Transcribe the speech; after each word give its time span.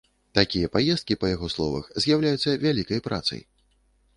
Такія 0.37 0.69
паездкі, 0.75 1.17
па 1.23 1.29
яго 1.35 1.49
словах, 1.55 1.85
з'яўляюцца 2.07 2.57
вялікай 2.65 3.07
працай. 3.11 3.41